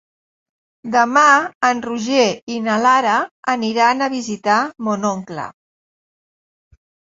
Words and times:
Demà 0.95 1.25
en 1.69 1.83
Roger 1.87 2.23
i 2.55 2.57
na 2.69 2.79
Lara 2.87 3.19
aniran 3.55 4.03
a 4.07 4.09
visitar 4.17 4.59
mon 4.89 5.09
oncle. 5.13 5.49